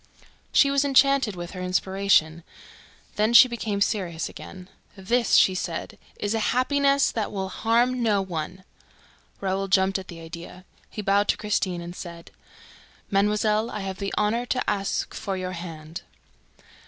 [0.51, 2.43] She was enchanted with her inspiration.
[3.17, 4.67] Then she became serious again.
[4.95, 8.63] "This," she said, "IS A HAPPINESS THAT WILL HARM NO ONE."
[9.41, 10.65] Raoul jumped at the idea.
[10.89, 12.31] He bowed to Christine and said:
[13.11, 16.01] "Mademoiselle, I have the honor to ask for your hand."